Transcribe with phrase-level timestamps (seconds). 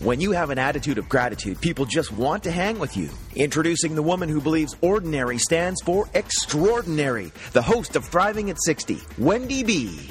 [0.00, 3.10] When you have an attitude of gratitude, people just want to hang with you.
[3.34, 9.00] Introducing the woman who believes ordinary stands for extraordinary, the host of Thriving at 60,
[9.18, 10.08] Wendy B.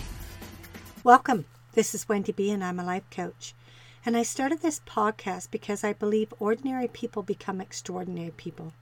[1.05, 1.45] Welcome.
[1.71, 3.55] This is Wendy B, and I'm a life coach.
[4.05, 8.73] And I started this podcast because I believe ordinary people become extraordinary people.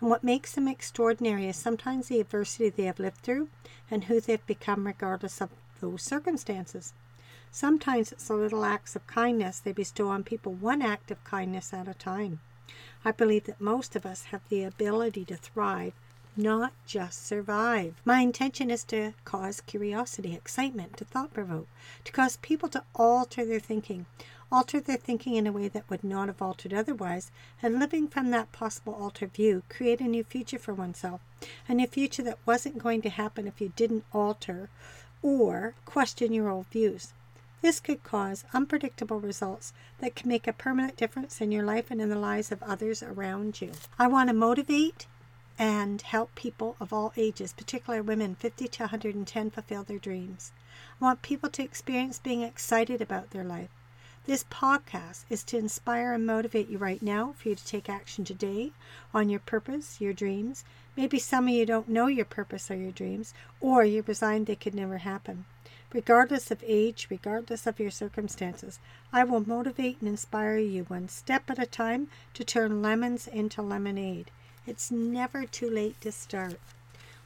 [0.00, 3.48] And what makes them extraordinary is sometimes the adversity they have lived through
[3.92, 6.94] and who they've become regardless of those circumstances.
[7.50, 11.72] Sometimes it's the little acts of kindness they bestow on people, one act of kindness
[11.72, 12.40] at a time.
[13.04, 15.94] I believe that most of us have the ability to thrive,
[16.36, 17.94] not just survive.
[18.04, 21.68] My intention is to cause curiosity, excitement, to thought provoke,
[22.04, 24.04] to cause people to alter their thinking,
[24.52, 27.30] alter their thinking in a way that would not have altered otherwise,
[27.62, 31.22] and living from that possible altered view, create a new future for oneself,
[31.66, 34.68] a new future that wasn't going to happen if you didn't alter
[35.22, 37.14] or question your old views.
[37.60, 42.00] This could cause unpredictable results that can make a permanent difference in your life and
[42.00, 43.72] in the lives of others around you.
[43.98, 45.06] I want to motivate
[45.58, 50.52] and help people of all ages, particularly women 50 to 110, fulfill their dreams.
[51.00, 53.70] I want people to experience being excited about their life.
[54.26, 58.24] This podcast is to inspire and motivate you right now for you to take action
[58.24, 58.72] today
[59.12, 60.64] on your purpose, your dreams.
[60.98, 64.56] Maybe some of you don't know your purpose or your dreams, or you're resigned they
[64.56, 65.44] could never happen.
[65.92, 68.80] Regardless of age, regardless of your circumstances,
[69.12, 73.62] I will motivate and inspire you one step at a time to turn lemons into
[73.62, 74.32] lemonade.
[74.66, 76.58] It's never too late to start.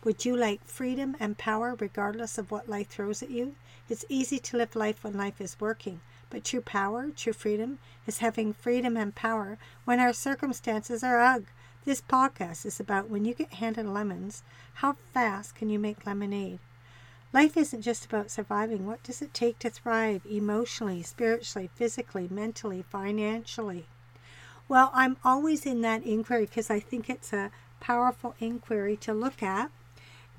[0.04, 3.54] Would you like freedom and power regardless of what life throws at you?
[3.88, 6.02] It's easy to live life when life is working.
[6.28, 9.56] But true power, true freedom, is having freedom and power
[9.86, 11.46] when our circumstances are ugh.
[11.84, 14.44] This podcast is about when you get handed lemons,
[14.74, 16.60] how fast can you make lemonade?
[17.32, 18.86] Life isn't just about surviving.
[18.86, 23.86] What does it take to thrive emotionally, spiritually, physically, mentally, financially?
[24.68, 27.50] Well, I'm always in that inquiry because I think it's a
[27.80, 29.72] powerful inquiry to look at.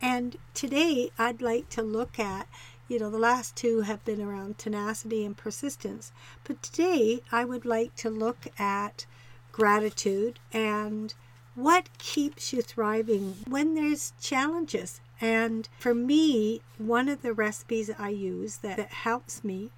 [0.01, 2.47] And today I'd like to look at
[2.87, 6.13] you know, the last two have been around tenacity and persistence.
[6.45, 9.05] But today I would like to look at
[9.51, 11.13] gratitude and
[11.55, 15.01] what keeps you thriving when there's challenges.
[15.21, 19.71] And for me, one of the recipes I use that, that helps me,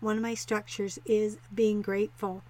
[0.00, 2.42] one of my structures is being grateful.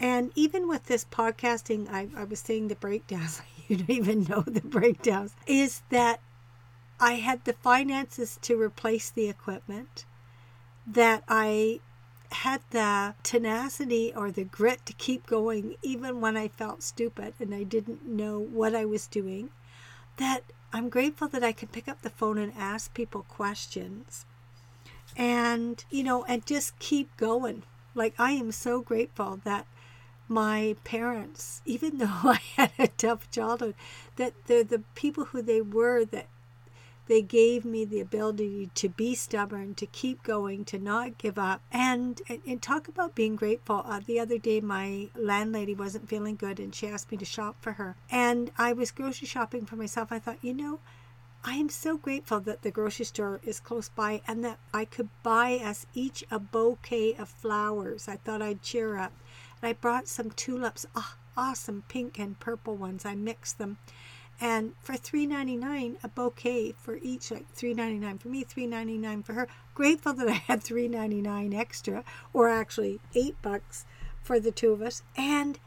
[0.00, 4.42] And even with this podcasting, I, I was saying the breakdowns, you don't even know
[4.42, 6.20] the breakdowns, is that
[7.00, 10.04] I had the finances to replace the equipment,
[10.86, 11.80] that I
[12.30, 17.54] had the tenacity or the grit to keep going even when I felt stupid and
[17.54, 19.50] I didn't know what I was doing,
[20.18, 24.26] that I'm grateful that I can pick up the phone and ask people questions
[25.16, 27.64] and, you know, and just keep going.
[27.94, 29.66] Like, I am so grateful that
[30.28, 33.74] my parents, even though I had a tough childhood,
[34.16, 36.26] that they're the people who they were that
[37.08, 41.62] they gave me the ability to be stubborn, to keep going, to not give up.
[41.72, 43.82] And, and, and talk about being grateful.
[43.84, 47.56] Uh, the other day, my landlady wasn't feeling good and she asked me to shop
[47.60, 47.96] for her.
[48.10, 50.12] And I was grocery shopping for myself.
[50.12, 50.80] I thought, you know,
[51.42, 55.08] I am so grateful that the grocery store is close by and that I could
[55.22, 58.06] buy us each a bouquet of flowers.
[58.06, 59.12] I thought I'd cheer up.
[59.62, 63.06] And I brought some tulips, oh, awesome pink and purple ones.
[63.06, 63.78] I mixed them
[64.40, 69.48] and for $3.99 a bouquet for each like $3.99 for me $3.99 for her.
[69.74, 73.84] Grateful that i had $3.99 extra or actually 8 bucks
[74.22, 75.58] for the two of us and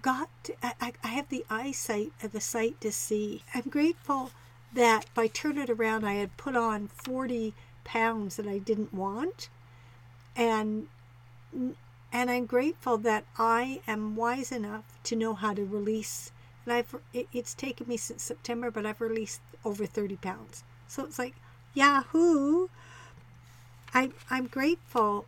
[0.00, 3.42] got to, I, I have the eyesight of the sight to see.
[3.54, 4.30] I'm grateful
[4.72, 7.54] that if i turn it around i had put on 40
[7.84, 9.48] pounds that i didn't want.
[10.36, 10.88] And
[12.12, 16.30] and i'm grateful that i am wise enough to know how to release
[16.66, 20.64] and I've it, it's taken me since September, but I've released over 30 pounds.
[20.86, 21.34] So it's like
[21.74, 22.68] Yahoo!
[23.94, 25.26] I, I'm grateful.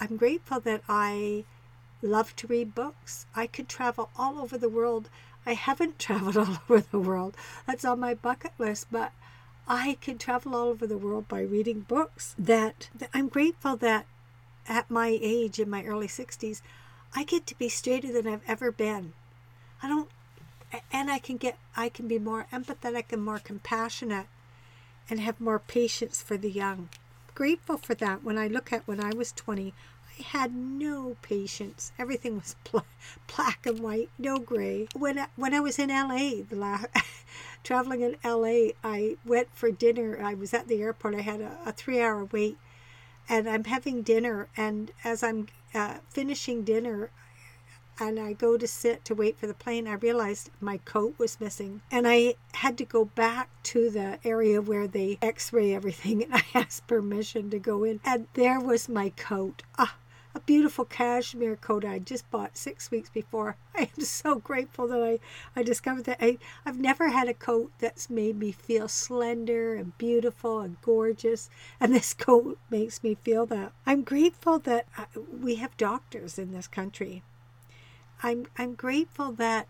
[0.00, 1.44] I'm grateful that I
[2.02, 3.26] love to read books.
[3.34, 5.08] I could travel all over the world.
[5.44, 7.36] I haven't traveled all over the world.
[7.66, 9.12] That's on my bucket list, but
[9.68, 12.34] I can travel all over the world by reading books.
[12.38, 14.06] That, that I'm grateful that
[14.68, 16.62] at my age, in my early 60s,
[17.14, 19.12] I get to be straighter than I've ever been.
[19.82, 20.08] I don't,
[20.92, 24.26] and I can get, I can be more empathetic and more compassionate
[25.08, 26.88] and have more patience for the young.
[27.34, 28.24] Grateful for that.
[28.24, 29.74] When I look at when I was 20,
[30.18, 31.92] I had no patience.
[31.98, 32.56] Everything was
[33.36, 34.88] black and white, no gray.
[34.94, 36.86] When I, when I was in LA, the last,
[37.62, 40.20] traveling in LA, I went for dinner.
[40.22, 41.14] I was at the airport.
[41.14, 42.56] I had a, a three hour wait,
[43.28, 44.48] and I'm having dinner.
[44.56, 47.10] And as I'm uh, finishing dinner,
[47.98, 51.40] and I go to sit to wait for the plane, I realized my coat was
[51.40, 51.80] missing.
[51.90, 56.34] And I had to go back to the area where they x ray everything, and
[56.34, 58.00] I asked permission to go in.
[58.04, 59.62] And there was my coat.
[59.78, 59.96] Ah,
[60.34, 63.56] a beautiful cashmere coat I just bought six weeks before.
[63.74, 65.18] I am so grateful that I,
[65.58, 66.18] I discovered that.
[66.20, 71.48] I, I've never had a coat that's made me feel slender and beautiful and gorgeous,
[71.80, 73.72] and this coat makes me feel that.
[73.86, 75.06] I'm grateful that uh,
[75.40, 77.22] we have doctors in this country.
[78.22, 79.68] I'm, I'm grateful that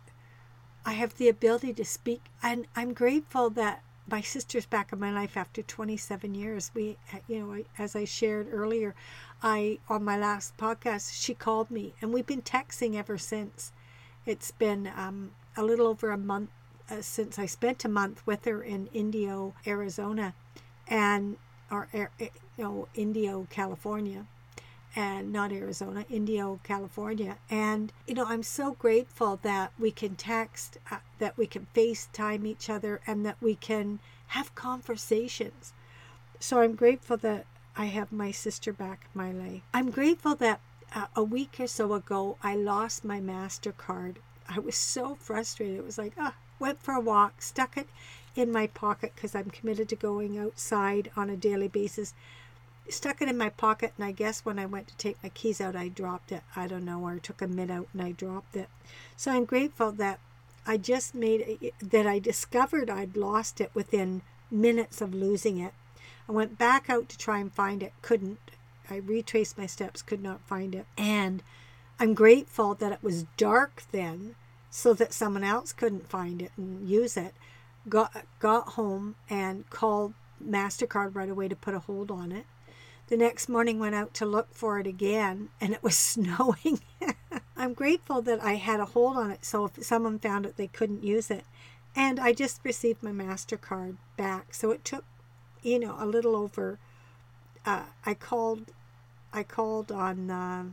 [0.85, 5.13] I have the ability to speak, and I'm grateful that my sister's back in my
[5.13, 6.71] life after 27 years.
[6.75, 6.97] We,
[7.27, 8.95] you know, as I shared earlier,
[9.43, 13.73] I on my last podcast, she called me, and we've been texting ever since.
[14.25, 16.51] It's been um, a little over a month
[16.91, 20.35] uh, since I spent a month with her in Indio, Arizona,
[20.87, 21.37] and
[21.71, 24.27] or eh, you know Indio, California,
[24.97, 27.37] and not Arizona, Indio, California.
[27.51, 32.47] And, you know, I'm so grateful that we can text, uh, that we can FaceTime
[32.47, 35.75] each other, and that we can have conversations.
[36.41, 37.45] So I'm grateful that
[37.77, 39.63] I have my sister back in my life.
[39.75, 40.61] I'm grateful that
[40.95, 44.17] uh, a week or so ago I lost my MasterCard.
[44.49, 45.77] I was so frustrated.
[45.77, 47.89] It was like, ah, went for a walk, stuck it
[48.35, 52.15] in my pocket because I'm committed to going outside on a daily basis
[52.89, 55.61] stuck it in my pocket and I guess when I went to take my keys
[55.61, 56.43] out I dropped it.
[56.55, 58.69] I don't know, or took a mid out and I dropped it.
[59.17, 60.21] So I'm grateful that
[60.67, 65.75] I just made it, that I discovered I'd lost it within minutes of losing it.
[66.29, 68.51] I went back out to try and find it, couldn't.
[68.91, 70.87] I retraced my steps, could not find it.
[70.97, 71.43] And
[71.99, 74.35] I'm grateful that it was dark then
[74.71, 77.35] so that someone else couldn't find it and use it.
[77.89, 82.47] Got got home and called MasterCard right away to put a hold on it
[83.09, 86.81] the next morning went out to look for it again and it was snowing.
[87.57, 90.67] I'm grateful that I had a hold on it so if someone found it they
[90.67, 91.45] couldn't use it.
[91.95, 94.53] And I just received my MasterCard back.
[94.53, 95.05] So it took,
[95.63, 96.79] you know, a little over
[97.65, 98.73] uh, I called
[99.33, 100.65] I called on uh,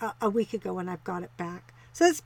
[0.00, 1.72] a, a week ago and I've got it back.
[1.92, 2.22] So it's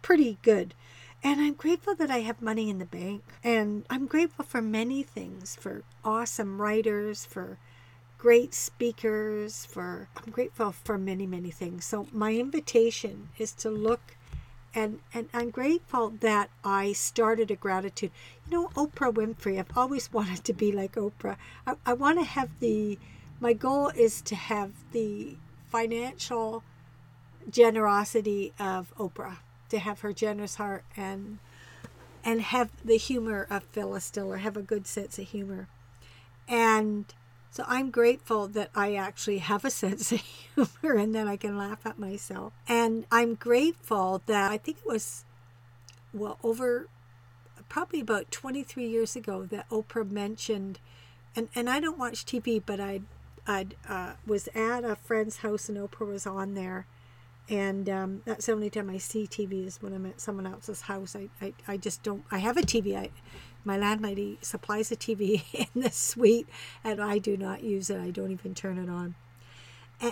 [0.00, 0.74] pretty good.
[1.22, 3.24] And I'm grateful that I have money in the bank.
[3.42, 7.58] And I'm grateful for many things for awesome writers, for
[8.18, 11.84] great speakers, for I'm grateful for many, many things.
[11.84, 14.16] So my invitation is to look
[14.74, 18.10] and and I'm grateful that I started a gratitude.
[18.46, 21.36] You know, Oprah Winfrey, I've always wanted to be like Oprah.
[21.66, 22.98] I, I want to have the
[23.40, 25.36] my goal is to have the
[25.68, 26.64] financial
[27.48, 31.38] generosity of Oprah, to have her generous heart and
[32.24, 35.68] and have the humor of Phyllis Diller, have a good sense of humor.
[36.46, 37.06] And
[37.50, 41.58] so I'm grateful that I actually have a sense of humor and that I can
[41.58, 42.52] laugh at myself.
[42.68, 45.24] And I'm grateful that I think it was,
[46.12, 46.88] well, over
[47.68, 50.80] probably about 23 years ago that Oprah mentioned,
[51.36, 53.02] and, and I don't watch TV, but I
[53.46, 56.86] I uh, was at a friend's house and Oprah was on there.
[57.48, 60.82] And um, that's the only time I see TV is when I'm at someone else's
[60.82, 61.16] house.
[61.16, 62.96] I, I, I just don't, I have a TV.
[62.96, 63.10] I,
[63.68, 65.44] my landlady supplies a TV
[65.74, 66.48] in the suite,
[66.82, 68.00] and I do not use it.
[68.00, 69.14] I don't even turn it on.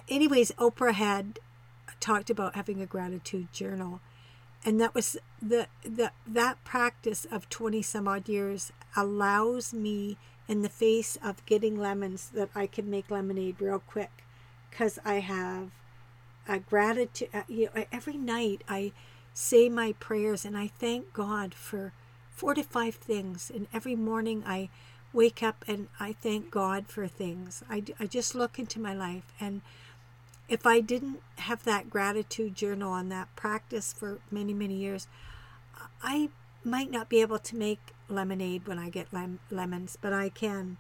[0.09, 1.39] Anyways, Oprah had
[1.99, 4.01] talked about having a gratitude journal,
[4.65, 10.63] and that was the, the that practice of 20 some odd years allows me in
[10.63, 14.25] the face of getting lemons that I can make lemonade real quick
[14.71, 15.71] because I have
[16.49, 17.29] a gratitude.
[17.33, 18.93] Uh, you know, every night I
[19.33, 21.93] say my prayers and I thank God for
[22.37, 23.51] four to five things.
[23.53, 24.69] And every morning I
[25.13, 27.65] wake up and I thank God for things.
[27.69, 29.33] I, I just look into my life.
[29.41, 29.63] And
[30.49, 35.09] if I didn't have that gratitude journal and that practice for many, many years,
[36.03, 36.29] I
[36.63, 40.77] might not be able to make lemonade when I get lem- lemons, but I can.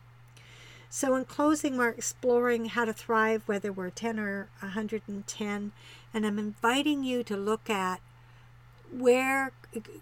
[0.89, 5.73] So, in closing, we're exploring how to thrive, whether we're 10 or 110.
[6.15, 8.01] And I'm inviting you to look at
[8.93, 9.53] where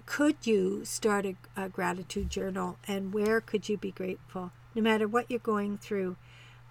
[0.06, 4.52] could you start a, a, gratitude journal and where could you be grateful?
[4.74, 6.16] No matter what you're going through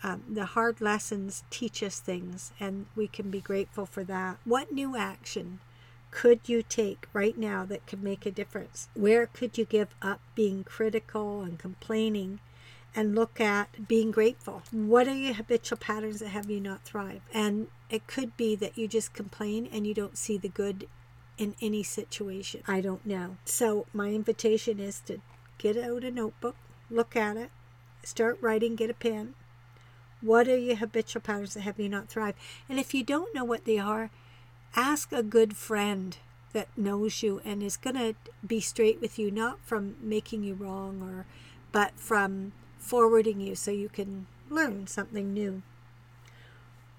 [0.04, 4.38] um, the hard lessons teach us things and we can be grateful for that.
[4.44, 5.60] What new action
[6.12, 8.90] could you take right now that could make a difference?
[8.94, 12.40] Where could you give up being critical and complaining
[12.94, 14.62] and look at being grateful?
[14.72, 18.78] What are your habitual patterns that have you not thrive and it could be that
[18.78, 20.88] you just complain and you don't see the good
[21.38, 22.62] in any situation.
[22.68, 23.38] I don't know.
[23.46, 25.20] So, my invitation is to
[25.58, 26.56] get out a notebook,
[26.90, 27.50] look at it,
[28.04, 29.34] start writing, get a pen.
[30.22, 32.36] What are your habitual patterns that have you not thrive?
[32.70, 34.10] And if you don't know what they are,
[34.76, 36.18] ask a good friend
[36.54, 40.54] that knows you and is going to be straight with you, not from making you
[40.54, 41.26] wrong or,
[41.72, 45.64] but from forwarding you so you can learn something new.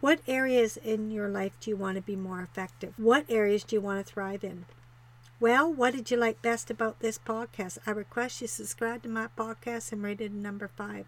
[0.05, 2.93] What areas in your life do you want to be more effective?
[2.99, 4.67] What areas do you want to thrive in?
[5.41, 7.79] Well, what did you like best about this podcast?
[7.87, 11.07] I request you subscribe to my podcast and rate it number five.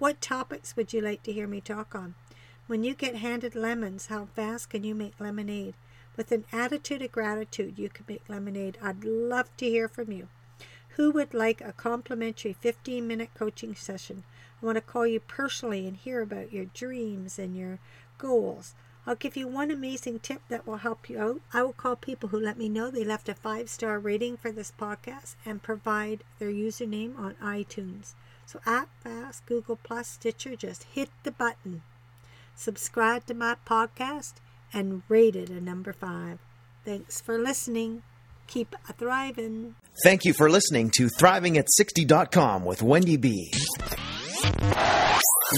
[0.00, 2.16] What topics would you like to hear me talk on?
[2.66, 5.74] When you get handed lemons, how fast can you make lemonade?
[6.16, 8.76] With an attitude of gratitude, you can make lemonade.
[8.82, 10.26] I'd love to hear from you.
[10.96, 14.24] Who would like a complimentary 15 minute coaching session?
[14.60, 17.78] I want to call you personally and hear about your dreams and your
[18.22, 18.74] goals.
[19.04, 21.40] I'll give you one amazing tip that will help you out.
[21.52, 24.52] I will call people who let me know they left a five star rating for
[24.52, 28.14] this podcast and provide their username on iTunes.
[28.46, 31.82] So, App Fast, Google Plus, Stitcher, just hit the button.
[32.54, 34.34] Subscribe to my podcast
[34.72, 36.38] and rate it a number five.
[36.84, 38.02] Thanks for listening.
[38.46, 39.74] Keep thriving.
[40.04, 43.52] Thank you for listening to Thriving at 60.com with Wendy B.